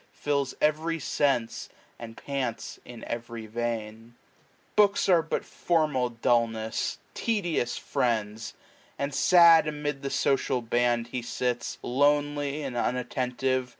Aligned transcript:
Fills 0.13 0.55
every 0.59 0.97
sense> 0.99 1.69
and 1.99 2.17
pants 2.17 2.79
in 2.83 3.03
every 3.03 3.45
vein. 3.45 4.15
Books 4.75 5.07
are 5.07 5.21
but 5.21 5.45
formal 5.45 6.09
dullness, 6.09 6.97
tedious 7.13 7.77
friends; 7.77 8.55
And 8.97 9.13
sad 9.13 9.67
amid 9.67 10.01
the 10.01 10.09
social 10.09 10.63
band 10.63 11.09
he 11.09 11.21
sits, 11.21 11.77
\ 11.81 11.83
Lonely, 11.83 12.63
and 12.63 12.75
unattentive. 12.75 13.69